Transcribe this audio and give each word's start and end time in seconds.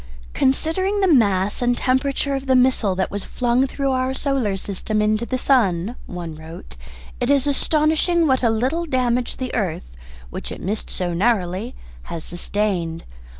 "Considering 0.33 0.99
the 0.99 1.07
mass 1.07 1.61
and 1.61 1.77
temperature 1.77 2.33
of 2.33 2.47
the 2.47 2.55
missile 2.55 2.95
that 2.95 3.11
was 3.11 3.23
flung 3.23 3.67
through 3.67 3.91
our 3.91 4.15
solar 4.15 4.57
system 4.57 4.99
into 4.99 5.27
the 5.27 5.37
sun," 5.37 5.95
one 6.07 6.33
wrote, 6.33 6.75
"it 7.19 7.29
is 7.29 7.45
astonishing 7.45 8.25
what 8.25 8.41
a 8.41 8.49
little 8.49 8.87
damage 8.87 9.37
the 9.37 9.53
earth, 9.53 9.95
which 10.31 10.51
it 10.51 10.59
missed 10.59 10.89
so 10.89 11.13
narrowly, 11.13 11.75
has 12.05 12.23
sustained. 12.23 13.03